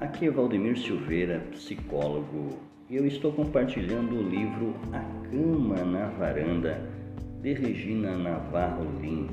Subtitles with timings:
[0.00, 2.50] Aqui é Valdemir Silveira, psicólogo,
[2.88, 6.80] e eu estou compartilhando o livro A Cama na Varanda,
[7.42, 9.32] de Regina Navarro Lins.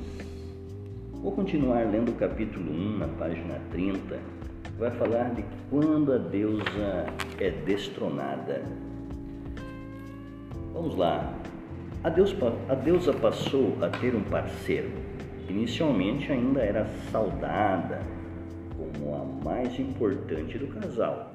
[1.12, 4.18] Vou continuar lendo o capítulo 1, na página 30,
[4.76, 7.06] vai falar de quando a deusa
[7.38, 8.60] é destronada.
[10.72, 11.32] Vamos lá.
[12.02, 12.08] A,
[12.72, 14.90] a deusa passou a ter um parceiro.
[15.48, 18.00] Inicialmente ainda era saudada,
[19.02, 21.32] como a mais importante do casal.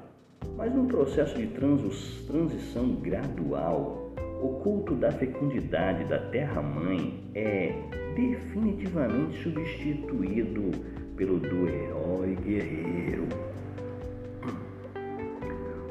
[0.56, 7.74] Mas num processo de transição gradual, o culto da fecundidade da Terra-mãe é
[8.14, 10.70] definitivamente substituído
[11.16, 13.28] pelo do herói guerreiro.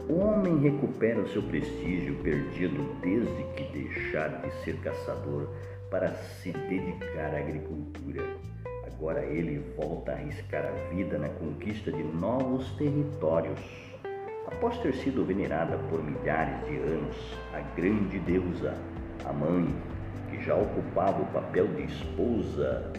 [0.09, 5.50] O homem recupera o seu prestígio perdido desde que deixar de ser caçador
[5.91, 8.23] para se dedicar à agricultura.
[9.00, 13.59] Agora ele volta a arriscar a vida na conquista de novos territórios.
[14.48, 17.16] Após ter sido venerada por milhares de anos,
[17.54, 18.73] a grande deusa,
[19.23, 19.67] a mãe,
[20.31, 22.92] que já ocupava o papel de esposa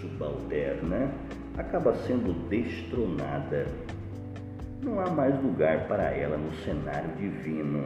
[0.00, 1.12] subalterna,
[1.56, 3.66] acaba sendo destronada.
[4.82, 7.84] Não há mais lugar para ela no cenário divino,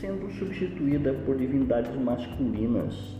[0.00, 3.16] sendo substituída por divindades masculinas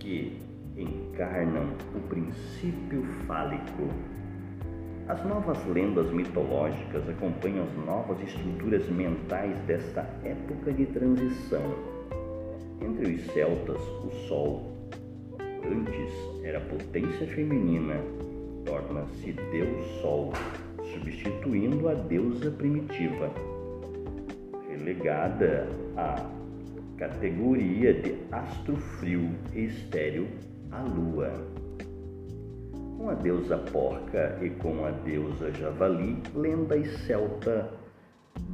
[0.00, 0.41] que
[0.76, 3.88] encarnam o princípio fálico.
[5.08, 11.62] As novas lendas mitológicas acompanham as novas estruturas mentais desta época de transição.
[12.80, 14.72] Entre os celtas, o Sol,
[15.64, 17.96] antes era potência feminina,
[18.64, 20.32] torna-se Deus Sol,
[20.92, 23.30] substituindo a deusa primitiva,
[24.68, 26.30] relegada à
[26.96, 30.28] categoria de astro frio e estéril
[30.72, 31.32] a lua.
[32.96, 37.70] Com a deusa porca e com a deusa javali, lenda e celta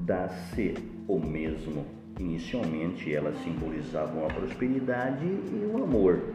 [0.04, 0.74] dá-se
[1.06, 1.84] o mesmo.
[2.18, 6.34] Inicialmente elas simbolizavam a prosperidade e o amor.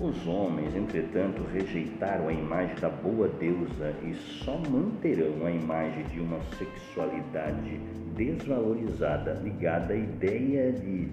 [0.00, 6.18] Os homens, entretanto, rejeitaram a imagem da boa deusa e só manterão a imagem de
[6.18, 7.78] uma sexualidade
[8.16, 11.08] desvalorizada, ligada à ideia de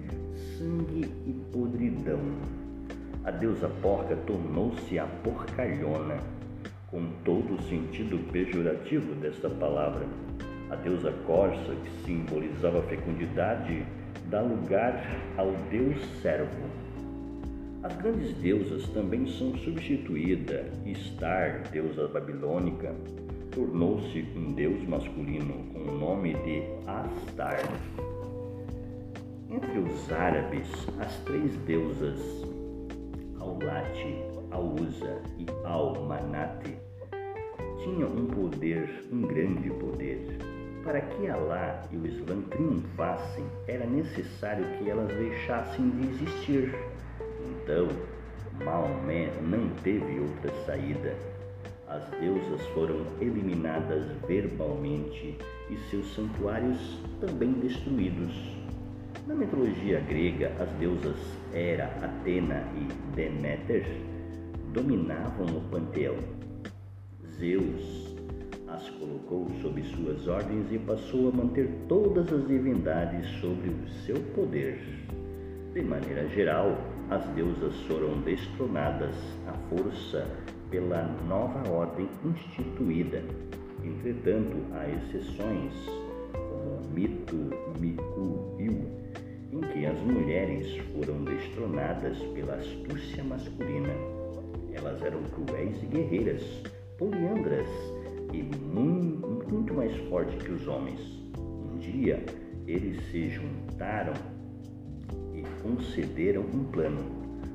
[0.58, 2.59] sangue e podridão.
[3.30, 6.18] A deusa porca tornou-se a porcalhona,
[6.88, 10.04] com todo o sentido pejorativo desta palavra.
[10.68, 13.86] A deusa corça, que simbolizava a fecundidade,
[14.28, 15.00] dá lugar
[15.36, 16.68] ao deus servo.
[17.84, 20.66] As grandes deusas também são substituídas.
[20.96, 22.92] Star, deusa babilônica,
[23.52, 27.62] tornou-se um deus masculino com o nome de Astar.
[29.48, 30.68] Entre os árabes,
[30.98, 32.50] as três deusas
[33.40, 33.96] Aulat,
[34.50, 36.78] Ausa e Al-Manate
[37.82, 40.38] tinham um poder, um grande poder.
[40.84, 46.74] Para que Alá e o Islã triunfassem, era necessário que elas deixassem de existir.
[47.40, 47.88] Então,
[48.64, 51.14] Maomé não teve outra saída.
[51.86, 55.36] As deusas foram eliminadas verbalmente
[55.68, 58.59] e seus santuários também destruídos.
[59.30, 61.16] Na mitologia grega, as deusas
[61.54, 63.86] Hera, Atena e Deméter
[64.72, 66.16] dominavam o panteão.
[67.38, 68.12] Zeus
[68.66, 74.16] as colocou sob suas ordens e passou a manter todas as divindades sobre o seu
[74.34, 74.80] poder.
[75.74, 76.76] De maneira geral,
[77.08, 79.14] as deusas foram destronadas
[79.46, 80.26] à força
[80.72, 83.22] pela nova ordem instituída.
[83.84, 85.72] Entretanto, há exceções,
[86.32, 87.36] como o mito
[87.78, 88.99] Miku-Yu, em
[89.80, 93.88] que as mulheres foram destronadas pela astúcia masculina.
[94.74, 96.42] Elas eram cruéis e guerreiras,
[96.98, 97.66] poliandras
[98.30, 101.00] e muito, muito mais fortes que os homens.
[101.34, 102.22] Um dia,
[102.66, 104.12] eles se juntaram
[105.32, 107.02] e concederam um plano.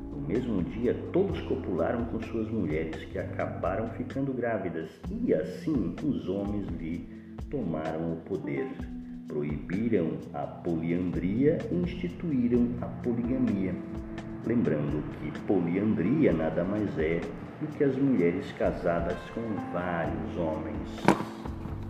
[0.10, 6.28] No mesmo dia, todos copularam com suas mulheres, que acabaram ficando grávidas, e assim os
[6.28, 7.08] homens lhe
[7.52, 8.68] tomaram o poder
[9.28, 13.74] proibiram a poliandria e instituíram a poligamia.
[14.46, 17.20] Lembrando que poliandria nada mais é
[17.60, 19.42] do que as mulheres casadas com
[19.72, 20.90] vários homens.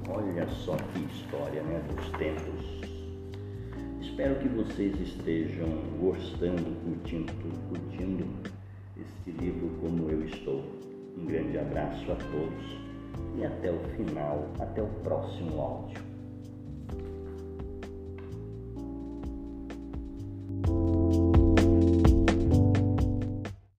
[0.07, 2.75] Olha só que história né, dos tempos.
[4.01, 5.67] Espero que vocês estejam
[5.99, 7.33] gostando, curtindo,
[7.69, 8.25] curtindo
[8.97, 10.63] este livro como eu estou.
[11.17, 12.77] Um grande abraço a todos
[13.37, 16.14] e até o final, até o próximo áudio.